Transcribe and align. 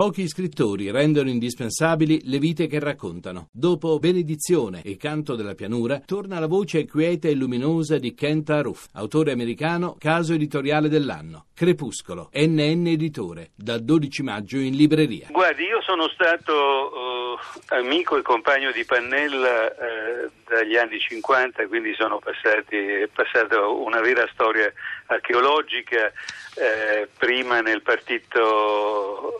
Pochi 0.00 0.26
scrittori 0.28 0.90
rendono 0.90 1.28
indispensabili 1.28 2.22
le 2.24 2.38
vite 2.38 2.66
che 2.66 2.78
raccontano. 2.80 3.48
Dopo 3.52 3.98
Benedizione 3.98 4.80
e 4.82 4.96
Canto 4.96 5.34
della 5.34 5.52
pianura, 5.52 6.00
torna 6.06 6.38
la 6.38 6.46
voce 6.46 6.86
quieta 6.86 7.28
e 7.28 7.34
luminosa 7.34 7.98
di 7.98 8.14
Kent 8.14 8.48
Aruf, 8.48 8.86
autore 8.94 9.30
americano, 9.30 9.96
caso 9.98 10.32
editoriale 10.32 10.88
dell'anno. 10.88 11.48
Crepuscolo, 11.54 12.30
NN 12.32 12.86
Editore, 12.86 13.50
dal 13.54 13.82
12 13.82 14.22
maggio 14.22 14.56
in 14.56 14.74
libreria. 14.74 15.26
Guardi, 15.30 15.64
io 15.64 15.82
sono 15.82 16.08
stato 16.08 16.54
uh, 16.54 17.74
amico 17.74 18.16
e 18.16 18.22
compagno 18.22 18.72
di 18.72 18.82
Pannella 18.86 19.66
uh, 19.66 20.30
dagli 20.54 20.76
anni 20.76 20.98
50, 20.98 21.66
quindi 21.66 21.94
passati, 22.18 22.76
è 22.76 23.06
passata 23.06 23.66
una 23.66 24.00
vera 24.00 24.28
storia 24.32 24.72
archeologica, 25.06 26.12
uh, 26.54 27.08
prima 27.16 27.60
nel 27.60 27.82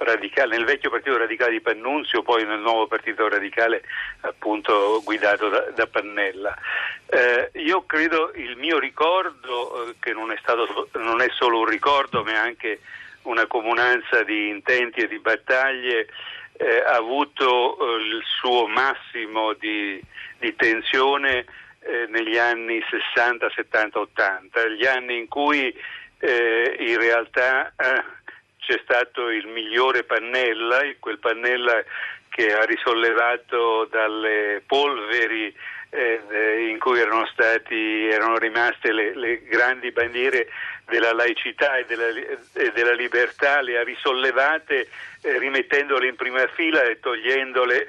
radicale, 0.00 0.56
nel 0.56 0.64
vecchio 0.64 0.90
partito 0.90 1.16
radicale 1.16 1.52
di 1.52 1.60
Pannunzio, 1.60 2.22
poi 2.22 2.44
nel 2.44 2.60
nuovo 2.60 2.86
partito 2.86 3.28
radicale 3.28 3.82
appunto 4.20 5.00
guidato 5.04 5.48
da, 5.48 5.60
da 5.74 5.86
Pannella. 5.86 6.56
io 7.54 7.84
credo 7.86 8.30
il 8.34 8.56
mio 8.56 8.78
ricordo, 8.78 9.94
che 9.98 10.12
non 10.12 10.30
è, 10.30 10.38
stato, 10.40 10.88
non 10.94 11.20
è 11.20 11.28
solo 11.30 11.58
un 11.58 11.66
ricordo, 11.66 12.22
ma 12.22 12.40
anche 12.40 12.80
una 13.22 13.46
comunanza 13.46 14.22
di 14.22 14.48
intenti 14.48 15.00
e 15.00 15.08
di 15.08 15.18
battaglie, 15.18 16.06
eh, 16.60 16.82
ha 16.86 16.96
avuto 16.96 17.78
eh, 17.78 18.02
il 18.02 18.22
suo 18.38 18.66
massimo 18.66 19.54
di, 19.54 19.98
di 20.38 20.54
tensione 20.56 21.46
eh, 21.80 22.06
negli 22.10 22.36
anni 22.36 22.84
60, 22.90 23.50
70, 23.54 23.98
80, 23.98 24.68
gli 24.68 24.84
anni 24.84 25.16
in 25.16 25.28
cui 25.28 25.74
eh, 26.18 26.76
in 26.78 26.98
realtà 26.98 27.72
eh, 27.76 28.04
c'è 28.58 28.78
stato 28.84 29.30
il 29.30 29.46
migliore 29.46 30.04
Pannella, 30.04 30.80
quel 30.98 31.18
Pannella 31.18 31.82
che 32.30 32.54
ha 32.54 32.64
risollevato 32.64 33.86
dalle 33.90 34.62
polveri 34.66 35.54
eh, 35.90 36.68
in 36.70 36.78
cui 36.78 37.00
erano, 37.00 37.26
stati, 37.26 38.06
erano 38.08 38.38
rimaste 38.38 38.92
le, 38.92 39.14
le, 39.14 39.42
grandi 39.42 39.90
bandiere 39.90 40.48
della 40.86 41.12
laicità 41.12 41.76
e 41.76 41.84
della, 41.84 42.08
e 42.08 42.72
della 42.72 42.94
libertà, 42.94 43.60
le 43.60 43.78
ha 43.78 43.82
risollevate 43.82 44.88
eh, 45.22 45.38
rimettendole 45.38 46.08
in 46.08 46.16
prima 46.16 46.46
fila 46.54 46.82
e 46.82 47.00
togliendole 47.00 47.86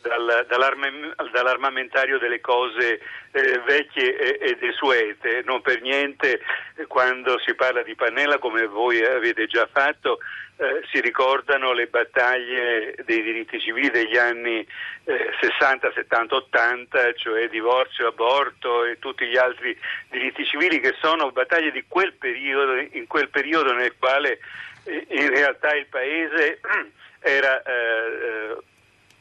dal, 0.00 0.46
dall'armamentario 0.46 2.18
delle 2.18 2.40
cose 2.40 3.00
eh, 3.32 3.58
vecchie 3.64 4.16
e, 4.16 4.48
e, 4.50 4.56
desuete. 4.56 5.42
Non 5.44 5.60
per 5.60 5.80
niente 5.80 6.40
eh, 6.76 6.86
quando 6.86 7.38
si 7.38 7.54
parla 7.54 7.82
di 7.82 7.94
Pannella, 7.94 8.38
come 8.38 8.66
voi 8.66 9.04
avete 9.04 9.46
già 9.46 9.68
fatto, 9.70 10.18
eh, 10.56 10.82
si 10.90 11.00
ricordano 11.00 11.72
le 11.72 11.86
battaglie 11.86 12.94
dei 13.04 13.22
diritti 13.22 13.60
civili 13.60 13.90
degli 13.90 14.16
anni 14.16 14.66
eh, 15.04 15.30
60, 15.40 15.92
70, 15.92 16.34
80, 16.34 17.14
cioè 17.14 17.48
divorzio, 17.48 18.08
aborto 18.08 18.84
e 18.84 18.98
tutti 18.98 19.26
gli 19.26 19.36
altri 19.36 19.78
diritti 20.08 20.44
civili 20.44 20.80
che 20.80 20.94
sono 21.00 21.30
battaglie 21.30 21.70
di 21.70 21.84
quel 21.86 22.12
periodo, 22.14 22.78
in 22.92 23.06
quel 23.06 23.28
periodo 23.28 23.72
nel 23.72 23.94
quale 23.98 24.38
eh, 24.84 25.06
in 25.08 25.28
realtà 25.28 25.74
il 25.74 25.86
paese 25.86 26.60
era 27.20 27.62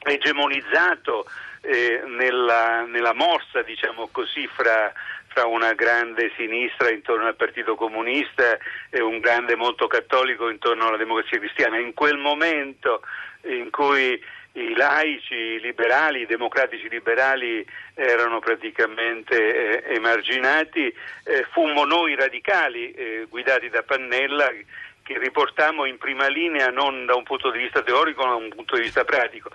eh, 0.03 0.11
eh, 0.11 0.14
egemonizzato 0.14 1.25
nella, 1.61 2.86
nella, 2.86 3.14
morsa, 3.14 3.61
diciamo 3.61 4.08
così, 4.11 4.47
fra 4.47 4.94
fra 5.31 5.45
una 5.45 5.73
grande 5.73 6.31
sinistra 6.36 6.89
intorno 6.89 7.28
al 7.28 7.36
Partito 7.36 7.75
Comunista 7.75 8.58
e 8.89 9.00
un 9.00 9.19
grande 9.19 9.56
molto 9.56 9.86
cattolico 9.86 10.50
intorno 10.50 10.88
alla 10.88 10.97
democrazia 10.97 11.38
cristiana. 11.38 11.78
In 11.78 11.94
quel 11.94 12.17
momento 12.17 13.02
in 13.44 13.69
cui 13.69 14.19
i 14.53 14.73
laici, 14.75 15.36
i 15.36 15.59
liberali, 15.59 16.22
i 16.22 16.25
democratici 16.25 16.89
liberali 16.89 17.66
erano 17.94 18.39
praticamente 18.39 19.84
eh, 19.84 19.95
emarginati, 19.95 20.88
eh, 20.88 21.46
fummo 21.52 21.85
noi 21.85 22.16
radicali 22.16 22.91
eh, 22.91 23.28
guidati 23.29 23.69
da 23.69 23.84
Pannella 23.84 24.52
che 25.09 25.18
riportammo 25.18 25.86
in 25.86 25.97
prima 25.97 26.28
linea 26.28 26.68
non 26.68 27.08
da 27.08 27.16
un 27.16 27.24
punto 27.24 27.50
di 27.50 27.58
vista 27.58 27.81
teorico 27.81 28.24
ma 28.24 28.30
da 28.30 28.36
un 28.36 28.50
punto 28.50 28.75
di 28.75 28.84
vista 28.84 29.03
pratico. 29.03 29.50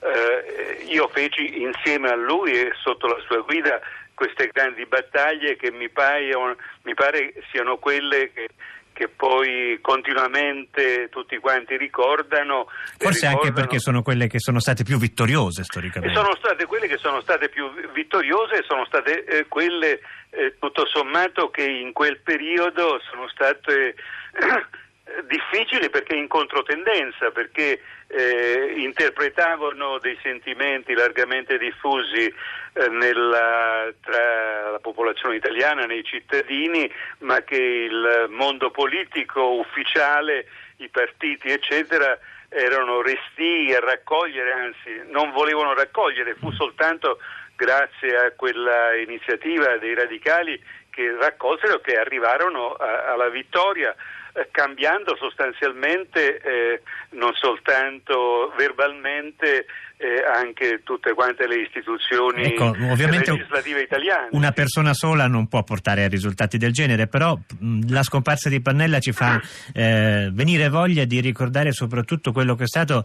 Eh, 0.00 0.84
io 0.88 1.08
feci 1.08 1.62
insieme 1.62 2.08
a 2.10 2.16
lui 2.16 2.50
e 2.50 2.72
sotto 2.82 3.06
la 3.06 3.22
sua 3.24 3.40
guida 3.40 3.80
queste 4.14 4.50
grandi 4.52 4.84
battaglie 4.86 5.56
che 5.56 5.70
mi, 5.70 5.88
paiono, 5.88 6.56
mi 6.82 6.94
pare 6.94 7.34
siano 7.52 7.76
quelle 7.76 8.32
che, 8.32 8.48
che 8.92 9.08
poi 9.08 9.78
continuamente 9.80 11.08
tutti 11.10 11.36
quanti 11.38 11.76
ricordano. 11.76 12.66
Forse 12.98 13.26
ricordano, 13.26 13.36
anche 13.36 13.52
perché 13.52 13.78
sono 13.78 14.02
quelle 14.02 14.26
che 14.26 14.40
sono 14.40 14.58
state 14.58 14.82
più 14.82 14.98
vittoriose 14.98 15.62
storicamente. 15.62 16.16
Sono 16.16 16.34
state 16.34 16.66
quelle 16.66 16.88
che 16.88 16.98
sono 16.98 17.20
state 17.20 17.48
più 17.48 17.70
vittoriose 17.92 18.56
e 18.56 18.64
sono 18.66 18.84
state 18.86 19.24
eh, 19.24 19.46
quelle 19.46 20.00
eh, 20.30 20.56
tutto 20.58 20.84
sommato 20.86 21.50
che 21.50 21.64
in 21.64 21.92
quel 21.92 22.18
periodo 22.20 23.00
sono 23.10 23.28
state 23.28 23.94
eh, 24.32 24.66
difficili 25.26 25.88
perché 25.88 26.16
in 26.16 26.28
controtendenza, 26.28 27.30
perché 27.30 27.80
eh, 28.08 28.74
interpretavano 28.76 29.98
dei 29.98 30.18
sentimenti 30.22 30.94
largamente 30.94 31.58
diffusi 31.58 32.24
eh, 32.26 32.88
nella, 32.88 33.92
tra 34.02 34.70
la 34.72 34.78
popolazione 34.80 35.36
italiana, 35.36 35.86
nei 35.86 36.04
cittadini, 36.04 36.90
ma 37.18 37.40
che 37.42 37.56
il 37.56 38.26
mondo 38.30 38.70
politico 38.70 39.54
ufficiale, 39.54 40.46
i 40.78 40.88
partiti, 40.88 41.50
eccetera, 41.50 42.18
erano 42.48 43.00
restii 43.00 43.74
a 43.74 43.80
raccogliere, 43.80 44.52
anzi 44.52 45.02
non 45.10 45.30
volevano 45.32 45.74
raccogliere, 45.74 46.34
fu 46.34 46.50
soltanto 46.52 47.18
grazie 47.54 48.16
a 48.16 48.32
quella 48.32 48.94
iniziativa 48.96 49.76
dei 49.78 49.94
radicali 49.94 50.62
che 50.90 51.16
raccolsero 51.18 51.80
che 51.80 51.96
arrivarono 51.96 52.72
a, 52.72 53.12
alla 53.12 53.28
vittoria 53.28 53.94
cambiando 54.50 55.16
sostanzialmente 55.16 56.38
eh, 56.38 56.82
non 57.10 57.32
soltanto 57.34 58.52
verbalmente 58.56 59.66
eh, 59.98 60.22
anche 60.22 60.82
tutte 60.84 61.14
quante 61.14 61.46
le 61.46 61.62
istituzioni 61.62 62.44
ecco, 62.44 62.74
legislative 62.76 63.82
italiane. 63.82 64.28
Una 64.32 64.52
persona 64.52 64.92
sola 64.92 65.26
non 65.26 65.48
può 65.48 65.62
portare 65.62 66.04
a 66.04 66.08
risultati 66.08 66.58
del 66.58 66.72
genere, 66.72 67.06
però 67.06 67.34
mh, 67.34 67.90
la 67.90 68.02
scomparsa 68.02 68.50
di 68.50 68.60
Pannella 68.60 68.98
ci 68.98 69.12
fa 69.12 69.40
eh, 69.72 70.28
venire 70.32 70.68
voglia 70.68 71.04
di 71.04 71.20
ricordare 71.20 71.72
soprattutto 71.72 72.32
quello 72.32 72.54
che 72.54 72.64
è 72.64 72.66
stato 72.66 73.04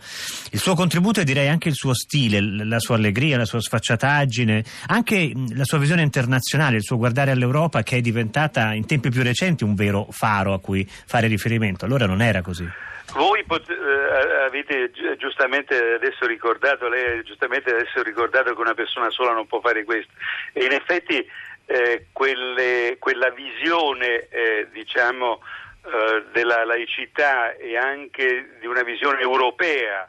il 0.51 0.59
suo 0.59 0.75
contributo 0.75 1.21
e 1.21 1.23
direi 1.23 1.47
anche 1.47 1.69
il 1.69 1.75
suo 1.75 1.93
stile, 1.93 2.41
la 2.41 2.79
sua 2.79 2.95
allegria, 2.95 3.37
la 3.37 3.45
sua 3.45 3.61
sfacciataggine, 3.61 4.63
anche 4.87 5.31
mh, 5.33 5.55
la 5.55 5.63
sua 5.63 5.77
visione 5.77 6.01
internazionale, 6.01 6.75
il 6.75 6.83
suo 6.83 6.97
guardare 6.97 7.31
all'Europa 7.31 7.83
che 7.83 7.97
è 7.97 8.01
diventata 8.01 8.73
in 8.73 8.85
tempi 8.85 9.09
più 9.09 9.23
recenti 9.23 9.63
un 9.63 9.75
vero 9.75 10.07
faro 10.11 10.53
a 10.53 10.59
cui 10.59 10.85
fare 10.85 11.20
riferimento. 11.27 11.85
Allora 11.85 12.05
non 12.05 12.21
era 12.21 12.41
così. 12.41 12.67
Voi 13.13 13.43
pot- 13.43 13.69
eh, 13.69 14.43
avete 14.45 14.91
giustamente 15.17 15.75
adesso 15.95 16.25
ricordato, 16.25 16.87
lei 16.87 17.19
ha 17.19 17.23
giustamente 17.23 17.71
adesso 17.71 18.01
ricordato 18.03 18.53
che 18.53 18.61
una 18.61 18.73
persona 18.73 19.09
sola 19.09 19.33
non 19.33 19.47
può 19.47 19.59
fare 19.59 19.83
questo 19.83 20.11
e 20.53 20.63
in 20.63 20.71
effetti 20.71 21.29
eh, 21.65 22.07
quelle, 22.11 22.95
quella 22.99 23.29
visione 23.31 24.27
eh, 24.29 24.67
diciamo, 24.71 25.41
eh, 25.83 26.23
della 26.31 26.63
laicità 26.63 27.55
e 27.55 27.75
anche 27.75 28.57
di 28.59 28.67
una 28.67 28.83
visione 28.83 29.21
europea 29.21 30.07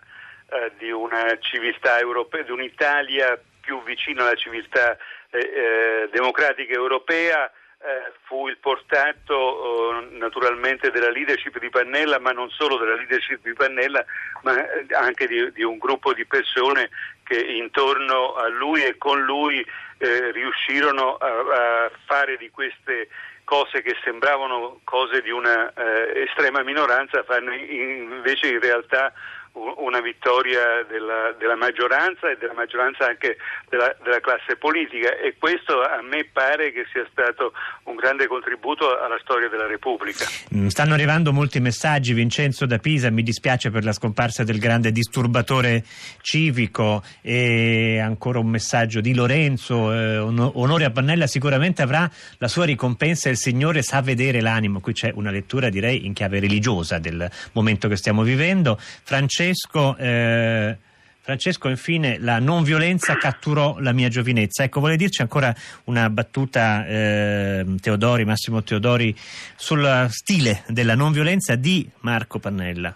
eh, 0.52 0.72
di 0.78 0.90
una 0.90 1.36
civiltà 1.40 1.98
europea, 1.98 2.42
di 2.42 2.50
un'Italia 2.50 3.40
più 3.60 3.82
vicina 3.84 4.22
alla 4.22 4.34
civiltà 4.34 4.96
eh, 5.30 6.08
democratica 6.12 6.74
europea 6.74 7.50
eh, 7.84 8.12
fu 8.22 8.46
il 8.46 8.58
portato 8.58 9.98
eh, 9.98 10.16
naturalmente 10.16 10.92
della 10.92 11.10
leadership 11.10 11.58
di 11.58 11.68
Pannella, 11.68 12.20
ma 12.20 12.30
non 12.30 12.48
solo 12.50 12.76
della 12.76 12.94
leadership 12.94 13.40
di 13.42 13.52
Pannella, 13.54 14.04
ma 14.42 14.56
eh, 14.56 14.86
anche 14.94 15.26
di, 15.26 15.50
di 15.52 15.64
un 15.64 15.78
gruppo 15.78 16.12
di 16.12 16.24
persone 16.24 16.90
che 17.24 17.40
intorno 17.40 18.34
a 18.34 18.46
lui 18.48 18.84
e 18.84 18.96
con 18.98 19.20
lui 19.22 19.66
eh, 19.98 20.30
riuscirono 20.30 21.16
a, 21.16 21.26
a, 21.26 21.90
fare 22.06 22.36
di 22.36 22.50
queste 22.50 23.08
cose 23.44 23.82
che 23.82 23.96
sembravano 24.04 24.80
cose 24.84 25.20
di 25.20 25.30
una 25.30 25.72
estrema 26.14 26.62
minoranza, 26.62 27.24
farne 27.24 27.56
invece 27.56 28.46
in 28.46 28.60
realtà 28.60 29.12
una 29.54 30.00
vittoria 30.00 30.82
della, 30.88 31.34
della, 31.38 31.56
maggioranza 31.56 32.30
e 32.30 32.36
della 32.38 32.54
maggioranza 32.54 33.06
anche 33.06 33.36
della, 33.68 33.94
della, 34.02 34.20
classe 34.20 34.56
politica. 34.56 35.14
E 35.18 35.36
questo 35.38 35.82
a 35.82 36.00
me 36.00 36.26
pare 36.32 36.72
che 36.72 36.86
sia 36.90 37.06
stato 37.10 37.52
un 37.84 37.96
grande 37.96 38.26
contributo 38.26 38.98
alla 38.98 39.18
storia 39.20 39.48
della 39.48 39.66
Repubblica. 39.66 40.24
Mm, 40.54 40.68
stanno 40.68 40.94
arrivando 40.94 41.32
molti 41.32 41.60
messaggi, 41.60 42.14
Vincenzo 42.14 42.64
da 42.64 42.78
Pisa, 42.78 43.10
mi 43.10 43.22
dispiace 43.22 43.70
per 43.70 43.84
la 43.84 43.92
scomparsa 43.92 44.42
del 44.42 44.58
grande 44.58 44.90
disturbatore 44.90 45.84
civico. 46.22 47.02
E 47.20 48.00
ancora 48.00 48.38
un 48.38 48.48
messaggio 48.48 49.00
di 49.00 49.14
Lorenzo, 49.14 49.92
eh, 49.92 50.16
onore 50.16 50.86
a 50.86 50.90
Pannella 50.90 51.26
sicuramente 51.26 51.82
avrà 51.82 52.10
la 52.38 52.48
sua 52.48 52.64
ricompensa, 52.64 53.28
il 53.28 53.36
Signore 53.36 53.82
sa 53.82 54.00
vedere 54.00 54.40
l'animo, 54.40 54.80
qui 54.80 54.94
c'è 54.94 55.12
una 55.14 55.30
lettura 55.30 55.68
direi 55.68 56.06
in 56.06 56.14
chiave 56.14 56.40
religiosa 56.40 56.98
del 56.98 57.30
momento 57.52 57.88
che 57.88 57.96
stiamo 57.96 58.22
vivendo. 58.22 58.78
Francesco 58.78 59.41
Francesco. 59.42 59.96
Eh, 59.98 60.76
Francesco, 61.22 61.68
infine, 61.68 62.18
la 62.18 62.40
non 62.40 62.64
violenza 62.64 63.16
catturò 63.16 63.76
la 63.78 63.92
mia 63.92 64.08
giovinezza. 64.08 64.64
Ecco, 64.64 64.80
vuole 64.80 64.96
dirci 64.96 65.22
ancora 65.22 65.54
una 65.84 66.10
battuta, 66.10 66.84
eh, 66.84 67.64
Teodori, 67.80 68.24
Massimo 68.24 68.64
Teodori, 68.64 69.14
sul 69.54 70.06
stile 70.10 70.64
della 70.66 70.96
non 70.96 71.12
violenza 71.12 71.54
di 71.54 71.88
Marco 72.00 72.40
Pannella? 72.40 72.94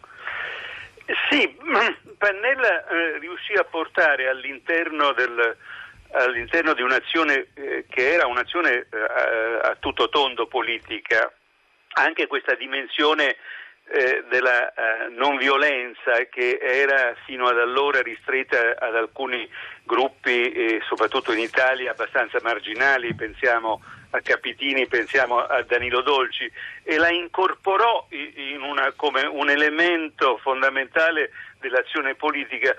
Sì, 1.30 1.46
Pannella 2.18 2.86
eh, 2.88 3.18
riuscì 3.20 3.52
a 3.52 3.62
portare 3.62 4.28
all'interno, 4.28 5.12
del, 5.12 5.56
all'interno 6.10 6.74
di 6.74 6.82
un'azione 6.82 7.46
eh, 7.54 7.84
che 7.88 8.12
era 8.12 8.26
un'azione 8.26 8.72
eh, 8.72 8.88
a 9.62 9.76
tutto 9.78 10.08
tondo 10.08 10.48
politica, 10.48 11.32
anche 11.92 12.26
questa 12.26 12.56
dimensione 12.56 13.36
eh, 13.88 14.24
della 14.28 14.72
eh, 14.72 15.08
non 15.10 15.36
violenza 15.36 16.12
che 16.28 16.58
era 16.60 17.14
fino 17.24 17.46
ad 17.46 17.58
allora 17.58 18.02
ristretta 18.02 18.74
ad 18.78 18.96
alcuni 18.96 19.48
gruppi, 19.84 20.50
eh, 20.52 20.80
soprattutto 20.88 21.32
in 21.32 21.38
Italia, 21.38 21.92
abbastanza 21.92 22.38
marginali, 22.42 23.14
pensiamo 23.14 23.80
a 24.10 24.20
Capitini, 24.20 24.86
pensiamo 24.86 25.38
a 25.38 25.62
Danilo 25.62 26.00
Dolci, 26.00 26.50
e 26.82 26.96
la 26.96 27.10
incorporò 27.10 28.08
una, 28.62 28.92
come 28.96 29.22
un 29.22 29.50
elemento 29.50 30.38
fondamentale 30.38 31.30
dell'azione 31.60 32.14
politica. 32.14 32.74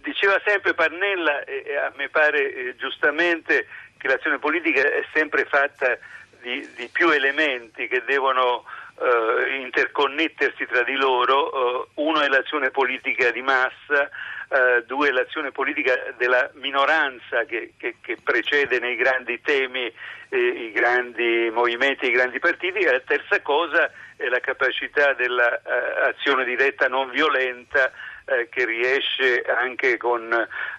Diceva 0.00 0.40
sempre 0.44 0.74
Pannella, 0.74 1.44
e 1.44 1.76
a 1.76 1.92
me 1.96 2.08
pare 2.08 2.74
giustamente, 2.76 3.66
che 3.98 4.08
l'azione 4.08 4.38
politica 4.38 4.80
è 4.80 5.04
sempre 5.12 5.44
fatta 5.44 5.98
di, 6.40 6.66
di 6.74 6.88
più 6.90 7.10
elementi 7.10 7.86
che 7.86 8.02
devono 8.04 8.64
eh, 9.00 9.60
interconnettersi 9.62 10.66
tra 10.66 10.82
di 10.82 10.94
loro, 10.94 11.52
eh, 11.52 11.88
uno 11.94 12.20
è 12.20 12.28
l'azione 12.28 12.70
politica 12.70 13.30
di 13.30 13.42
massa, 13.42 14.10
eh, 14.48 14.84
due 14.86 15.08
è 15.08 15.12
l'azione 15.12 15.52
politica 15.52 15.94
della 16.16 16.50
minoranza 16.54 17.44
che, 17.44 17.72
che, 17.78 17.96
che 18.00 18.16
precede 18.22 18.78
nei 18.78 18.96
grandi 18.96 19.40
temi 19.40 19.90
eh, 20.28 20.38
i 20.38 20.72
grandi 20.72 21.50
movimenti, 21.52 22.06
i 22.06 22.12
grandi 22.12 22.38
partiti, 22.38 22.78
e 22.78 22.90
la 22.90 23.00
terza 23.00 23.40
cosa 23.40 23.90
è 24.16 24.26
la 24.28 24.40
capacità 24.40 25.14
dell'azione 25.14 26.44
diretta 26.44 26.86
non 26.88 27.10
violenta 27.10 27.90
eh, 28.26 28.48
che 28.50 28.64
riesce 28.64 29.42
anche 29.42 29.96
con, 29.96 30.32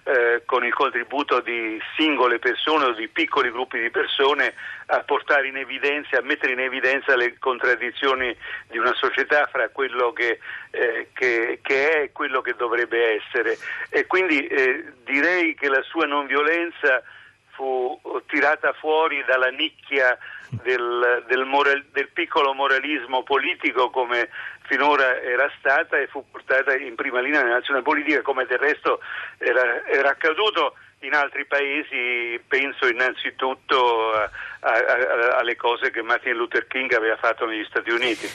eh, 0.04 0.42
con, 0.44 0.64
il 0.64 0.72
contributo 0.72 1.40
di 1.40 1.80
singole 1.96 2.38
persone 2.38 2.86
o 2.86 2.92
di 2.92 3.08
piccoli 3.08 3.50
gruppi 3.50 3.80
di 3.80 3.90
persone 3.90 4.54
a 4.86 5.00
portare 5.00 5.48
in 5.48 5.56
evidenza, 5.56 6.18
a 6.18 6.22
mettere 6.22 6.52
in 6.52 6.60
evidenza 6.60 7.16
le 7.16 7.38
contraddizioni 7.38 8.36
di 8.68 8.78
una 8.78 8.94
società 8.94 9.48
fra 9.50 9.68
quello 9.70 10.12
che, 10.12 10.38
eh, 10.70 11.08
che, 11.12 11.60
che 11.62 11.90
è 11.90 12.02
e 12.02 12.12
quello 12.12 12.40
che 12.40 12.54
dovrebbe 12.56 13.16
essere. 13.16 13.56
E 13.88 14.06
quindi 14.06 14.46
eh, 14.46 14.84
direi 15.04 15.54
che 15.54 15.68
la 15.68 15.82
sua 15.82 16.06
non 16.06 16.26
violenza 16.26 17.02
fu 17.52 18.00
tirata 18.26 18.72
fuori 18.74 19.22
dalla 19.26 19.48
nicchia 19.48 20.16
del, 20.62 21.24
del, 21.26 21.44
moral, 21.44 21.84
del, 21.92 22.08
piccolo 22.08 22.52
moralismo 22.52 23.22
politico 23.22 23.90
come 23.90 24.28
finora 24.62 25.20
era 25.20 25.50
stata 25.58 25.98
e 25.98 26.06
fu 26.06 26.24
portata 26.30 26.74
in 26.76 26.94
prima 26.94 27.20
linea 27.20 27.42
nell'azione 27.42 27.82
politica 27.82 28.22
come 28.22 28.44
del 28.46 28.58
resto 28.58 29.00
era, 29.38 29.84
era 29.86 30.10
accaduto 30.10 30.74
in 31.02 31.14
altri 31.14 31.44
paesi, 31.46 32.40
penso 32.46 32.86
innanzitutto 32.86 34.12
a, 34.12 34.30
a, 34.60 34.70
a, 34.70 35.36
alle 35.38 35.56
cose 35.56 35.90
che 35.90 36.02
Martin 36.02 36.34
Luther 36.34 36.66
King 36.66 36.92
aveva 36.92 37.16
fatto 37.16 37.44
negli 37.44 37.64
Stati 37.64 37.90
Uniti. 37.90 38.28